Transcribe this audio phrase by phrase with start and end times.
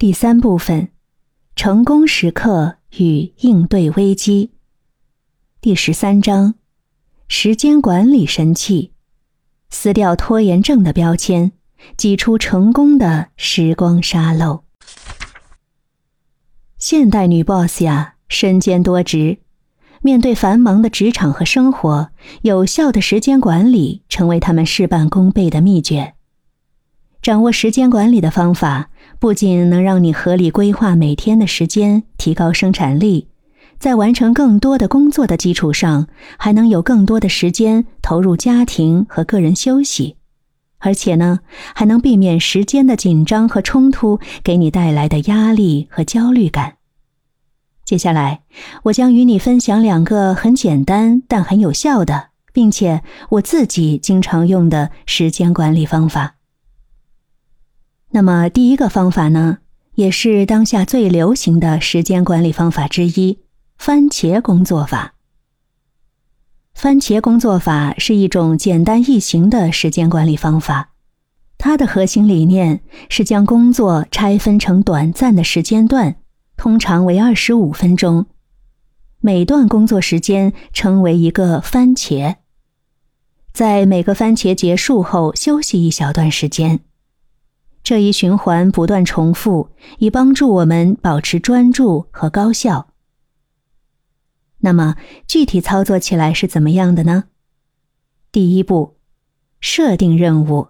[0.00, 0.88] 第三部分：
[1.54, 4.52] 成功时刻与应对危机。
[5.60, 6.54] 第十三章：
[7.28, 8.94] 时间管理神器，
[9.68, 11.52] 撕掉拖延症的标签，
[11.98, 14.64] 挤出成功的时光沙漏。
[16.78, 19.40] 现代女 boss 呀，身兼多职，
[20.00, 22.08] 面对繁忙的职场和生活，
[22.40, 26.14] 有效的时间管理成为他们事半功倍的秘诀。
[27.22, 33.28] 掌握时间管理的方法，不仅能让你合理规划每天的时间，提高生产力，
[33.78, 40.16] 在完成更多的工作的基础上，还能有更多的时间投入家庭和个人休息，
[40.78, 41.40] 而且呢，
[41.74, 46.76] 还能避免时间的紧张和冲突给你带来的压力和焦虑感。
[47.84, 48.40] 接下来，
[48.84, 56.36] 我将与你分享两个很简单但很有效的，并且我自己经常用的时间管理方法。
[58.12, 59.58] 那么，第一个方法呢，
[59.94, 63.38] 也是当下最流行的时间管理方法之一——
[63.78, 65.14] 番茄工作法。
[66.74, 70.90] 番茄工作法是一种简单易行的时间管理方法，
[71.56, 76.16] 它的核心理念是将工作拆分成短暂的时间段，
[76.56, 78.26] 通常为二十五分钟，
[79.20, 82.36] 每段工作时间称为一个番茄，
[83.52, 86.80] 在每个番茄结束后休息一小段时间。
[87.82, 92.88] 这一循环不断重复，以帮助我们保持专注和高效。
[94.58, 97.24] 那么，具体操作起来是怎么样的呢？
[98.30, 98.98] 第一步，
[99.60, 100.68] 设定任务。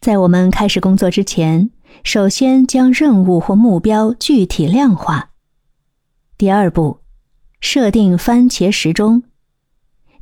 [0.00, 1.70] 在我们开始工作之前，
[2.02, 5.32] 首先将任务或目标具体量化。
[6.38, 7.00] 第二步，
[7.60, 9.24] 设定番茄时钟，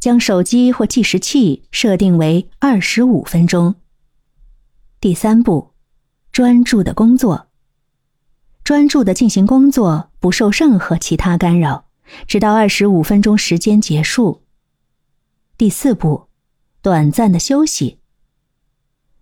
[0.01, 3.77] 将手机或计时器设定为二十五分钟。
[5.01, 5.76] 第三步。
[6.37, 7.47] 专注的工作，
[8.63, 11.87] 专注的进行工作，不受任何其他干扰，
[12.27, 14.43] 直到二十五分钟时间结束。
[15.57, 16.27] 第四步，
[16.83, 18.01] 短暂的休息。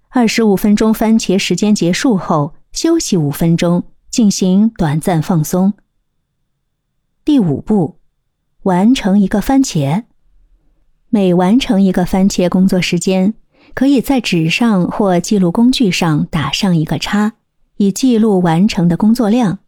[0.08, 5.74] 二十五分钟番茄时间结束后，休息五分钟，进行短暂放松。
[7.24, 8.00] 第五步，
[8.64, 10.06] 完成一个番茄。
[11.10, 13.34] 每完成一个番茄工作时间。
[13.72, 17.32] 可以在纸上或记录工具上打上一个叉，
[17.76, 19.60] 以记录完成的工作量。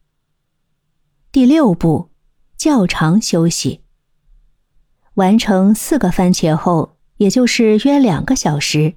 [1.33, 2.11] 第六步，
[2.57, 3.81] 较长休息。
[5.15, 8.95] 完成四个番茄后，也就是约两个小时，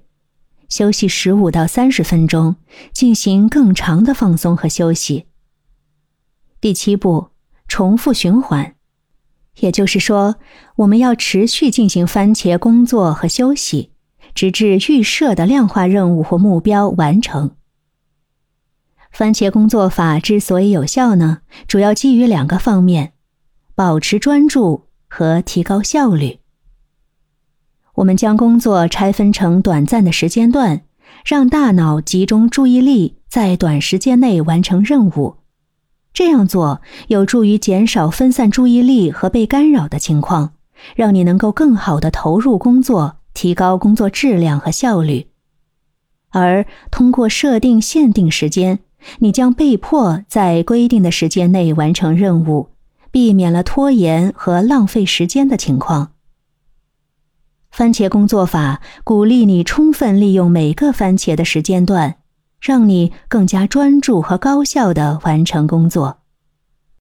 [0.67, 2.57] 休息十五到三十分钟，
[2.91, 5.25] 进行更长的放松和休息。
[6.61, 7.29] 第七步，
[7.67, 8.75] 重复循环，
[9.61, 10.35] 也就是说，
[10.75, 13.91] 我们要持续进行番茄工作和休息。
[14.33, 17.51] 直至预设的量化任务或目标完成。
[19.11, 23.13] 番茄工作法之所以有效呢，主要基于两个方面：
[23.75, 26.39] 保持专注和提高效率。
[27.95, 30.83] 我们将工作拆分成短暂的时间段，
[31.25, 35.37] 让大脑集中注意力在短时间内完成任务。
[36.13, 40.53] 这样做有助于减少分散注意力和被干扰的情况，
[40.95, 43.18] 让你能够更好的投入工作。
[43.39, 45.27] 提高工作质量和效率，
[46.31, 48.79] 而通过设定限定时间，
[49.19, 52.71] 你将被迫在规定的时间内完成任务，
[53.11, 56.11] 避免了拖延和浪费时间的情况。
[57.71, 62.17] 番茄工作法鼓励你充分利用每个番茄的时间段，
[62.59, 66.18] 让你更加专注和高效的完成工作。